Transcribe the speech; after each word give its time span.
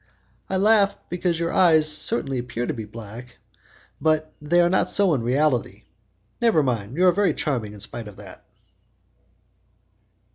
"I 0.49 0.57
laugh 0.57 0.97
because 1.09 1.39
your 1.39 1.53
eyes 1.53 1.87
certainly 1.87 2.39
appear 2.39 2.65
to 2.65 2.73
be 2.73 2.85
black, 2.85 3.37
but 4.01 4.33
they 4.41 4.59
are 4.59 4.67
not 4.67 4.89
so 4.89 5.13
in 5.13 5.21
reality. 5.21 5.83
Never 6.41 6.63
mind, 6.63 6.97
you 6.97 7.05
are 7.05 7.11
very 7.11 7.35
charming 7.35 7.75
in 7.75 7.79
spite 7.81 8.07
of 8.07 8.17
that." 8.17 8.43